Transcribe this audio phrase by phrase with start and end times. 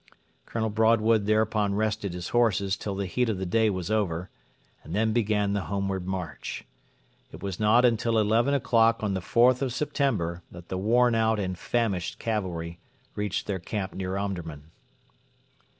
[0.47, 4.31] Colonel Broadwood thereupon rested his horses till the heat of the day was over,
[4.83, 6.65] and then began the homeward march.
[7.31, 11.39] It was not until eleven o'clock on the 4th of September that the worn out
[11.39, 12.79] and famished cavalry
[13.13, 14.71] reached their camp near Omdurman.